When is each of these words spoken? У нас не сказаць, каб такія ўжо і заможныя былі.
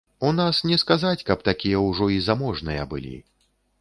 У 0.27 0.29
нас 0.37 0.61
не 0.69 0.77
сказаць, 0.83 1.25
каб 1.27 1.43
такія 1.49 1.83
ўжо 1.89 2.07
і 2.17 2.21
заможныя 2.29 2.89
былі. 2.95 3.15